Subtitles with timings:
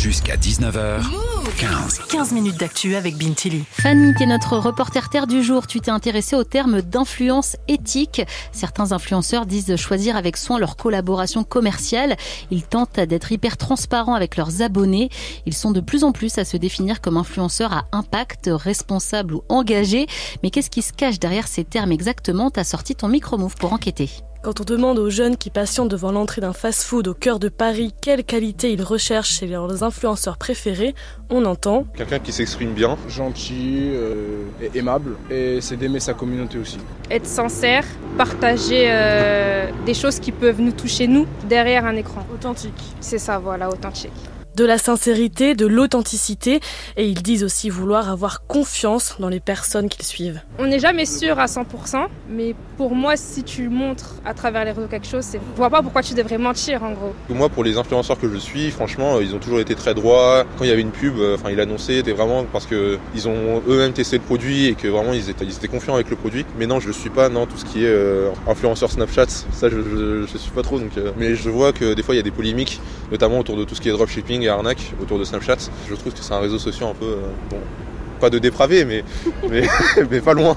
[0.00, 1.02] Jusqu'à 19h,
[1.58, 2.00] 15.
[2.08, 3.64] 15 minutes d'actu avec Bintili.
[3.70, 5.66] Fanny, tu es notre reporter terre du jour.
[5.66, 8.22] Tu t'es intéressée au terme d'influence éthique.
[8.50, 12.16] Certains influenceurs disent choisir avec soin leur collaboration commerciale.
[12.50, 15.10] Ils tentent d'être hyper transparents avec leurs abonnés.
[15.44, 19.42] Ils sont de plus en plus à se définir comme influenceurs à impact, responsables ou
[19.50, 20.06] engagés.
[20.42, 22.50] Mais qu'est-ce qui se cache derrière ces termes exactement?
[22.50, 24.08] T'as sorti ton micro-move pour enquêter.
[24.42, 27.92] Quand on demande aux jeunes qui patientent devant l'entrée d'un fast-food au cœur de Paris
[28.00, 30.94] quelle qualité ils recherchent chez leurs influenceurs préférés,
[31.28, 36.56] on entend quelqu'un qui s'exprime bien, gentil euh, et aimable, et c'est d'aimer sa communauté
[36.56, 36.78] aussi.
[37.10, 37.84] Être sincère,
[38.16, 42.24] partager euh, des choses qui peuvent nous toucher nous derrière un écran.
[42.32, 42.94] Authentique.
[43.00, 44.10] C'est ça, voilà, authentique
[44.60, 46.60] de la sincérité, de l'authenticité,
[46.98, 50.42] et ils disent aussi vouloir avoir confiance dans les personnes qu'ils suivent.
[50.58, 51.64] On n'est jamais sûr à 100%,
[52.28, 55.38] mais pour moi, si tu montres à travers les réseaux quelque chose, c'est...
[55.38, 57.14] je vois pas pourquoi tu devrais mentir en gros.
[57.30, 60.44] Moi, pour les influenceurs que je suis, franchement, ils ont toujours été très droits.
[60.58, 63.28] Quand il y avait une pub, euh, enfin, ils l'annonçaient, c'était vraiment parce que ils
[63.28, 66.16] ont eux-mêmes testé le produit et que vraiment ils étaient, ils étaient confiants avec le
[66.16, 66.44] produit.
[66.58, 69.70] Mais non, je ne suis pas, non, tout ce qui est euh, influenceur Snapchat, ça,
[69.70, 70.78] je, je, suis pas trop.
[70.78, 72.78] Donc, euh, mais je vois que des fois, il y a des polémiques,
[73.10, 74.49] notamment autour de tout ce qui est dropshipping
[75.00, 75.56] autour de Snapchat.
[75.88, 77.16] Je trouve que c'est un réseau social un peu,
[77.48, 77.58] bon,
[78.20, 79.02] pas de dépravé, mais,
[79.48, 79.62] mais,
[80.10, 80.56] mais pas loin.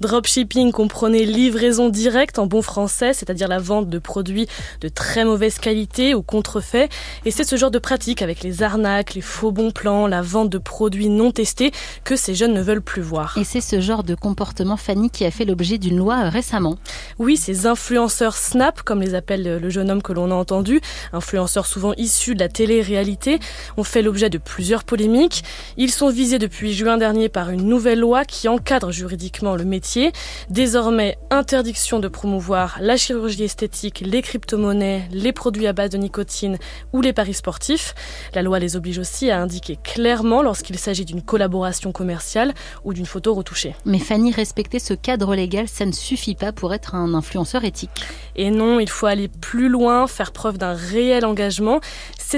[0.00, 4.46] Dropshipping comprenait livraison directe en bon français, c'est-à-dire la vente de produits
[4.80, 6.90] de très mauvaise qualité ou contrefaits.
[7.26, 10.48] Et c'est ce genre de pratique avec les arnaques, les faux bons plans, la vente
[10.48, 11.70] de produits non testés
[12.02, 13.36] que ces jeunes ne veulent plus voir.
[13.36, 16.78] Et c'est ce genre de comportement, Fanny, qui a fait l'objet d'une loi euh, récemment.
[17.18, 20.80] Oui, ces influenceurs Snap, comme les appelle le jeune homme que l'on a entendu,
[21.12, 23.38] influenceurs souvent issus de la télé-réalité,
[23.76, 25.44] ont fait l'objet de plusieurs polémiques.
[25.76, 30.12] Ils sont visés depuis juin dernier par une nouvelle loi qui encadre juridiquement le métier
[30.48, 36.58] Désormais, interdiction de promouvoir la chirurgie esthétique, les crypto-monnaies, les produits à base de nicotine
[36.92, 37.94] ou les paris sportifs.
[38.34, 43.06] La loi les oblige aussi à indiquer clairement lorsqu'il s'agit d'une collaboration commerciale ou d'une
[43.06, 43.74] photo retouchée.
[43.84, 47.90] Mais Fanny, respecter ce cadre légal, ça ne suffit pas pour être un influenceur éthique.
[48.36, 51.80] Et non, il faut aller plus loin, faire preuve d'un réel engagement.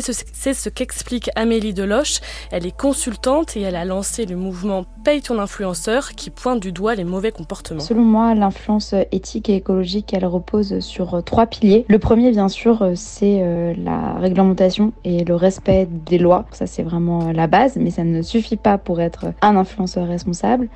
[0.00, 2.20] C'est ce, qu'explique Amélie Deloche.
[2.50, 6.72] Elle est consultante et elle a lancé le mouvement Paye ton influenceur qui pointe du
[6.72, 7.80] doigt les mauvais comportements.
[7.80, 11.84] Selon moi, l'influence éthique et écologique, elle repose sur euh, trois piliers.
[11.88, 16.46] Le premier, bien sûr, euh, c'est euh, la réglementation et le respect des lois.
[16.52, 20.68] Ça, c'est vraiment la base, mais ça ne suffit pas pour être un influenceur responsable.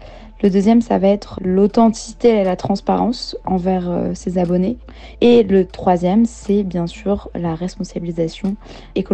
[0.43, 4.77] Le deuxième, ça va être l'authenticité et la transparence envers ses abonnés.
[5.23, 8.57] Et le troisième, c'est bien sûr la responsabilisation
[8.95, 9.06] écologique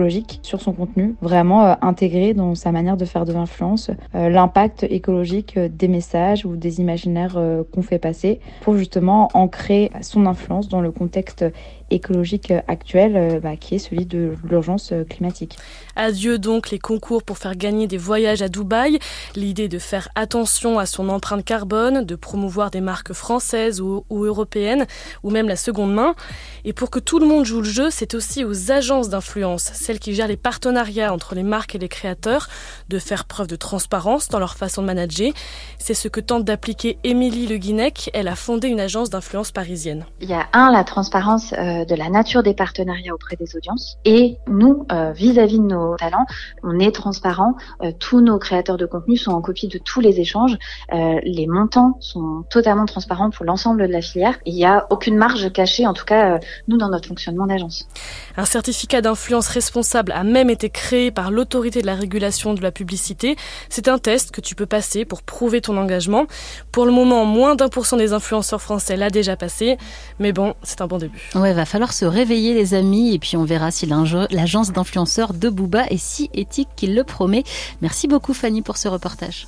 [0.42, 4.84] sur son contenu, vraiment euh, intégré dans sa manière de faire de l'influence, euh, l'impact
[4.84, 7.38] écologique des messages ou des imaginaires
[7.72, 11.44] qu'on fait passer pour justement ancrer son influence dans le contexte
[11.91, 15.58] écologique actuel bah, qui est celui de l'urgence climatique.
[15.94, 18.98] Adieu donc les concours pour faire gagner des voyages à Dubaï,
[19.36, 24.86] l'idée de faire attention à son empreinte carbone, de promouvoir des marques françaises ou, européennes,
[25.22, 26.14] ou même la seconde main.
[26.64, 29.98] Et pour que tout le monde joue le jeu, c'est aussi aux agences d'influence, celles
[29.98, 32.48] qui gèrent les partenariats entre les marques et les créateurs,
[32.88, 35.32] de faire preuve de transparence dans leur façon de manager.
[35.78, 38.10] C'est ce que tente d'appliquer Émilie Le Guinec.
[38.15, 40.06] Elle a fondé une agence d'influence parisienne.
[40.20, 43.98] Il y a un, la transparence euh, de la nature des partenariats auprès des audiences.
[44.04, 46.26] Et nous, euh, vis-à-vis de nos talents,
[46.62, 47.54] on est transparent.
[47.82, 50.56] Euh, tous nos créateurs de contenu sont en copie de tous les échanges.
[50.93, 54.38] Les montants sont totalement transparents pour l'ensemble de la filière.
[54.47, 56.38] Il n'y a aucune marge cachée, en tout cas,
[56.69, 57.88] nous, dans notre fonctionnement d'agence.
[58.37, 62.70] Un certificat d'influence responsable a même été créé par l'autorité de la régulation de la
[62.70, 63.36] publicité.
[63.70, 66.26] C'est un test que tu peux passer pour prouver ton engagement.
[66.72, 69.78] Pour le moment, moins d'un pour cent des influenceurs français l'a déjà passé.
[70.18, 71.30] Mais bon, c'est un bon début.
[71.34, 75.48] Ouais, va falloir se réveiller, les amis, et puis on verra si l'agence d'influenceurs de
[75.48, 77.42] Booba est si éthique qu'il le promet.
[77.80, 79.46] Merci beaucoup, Fanny, pour ce reportage.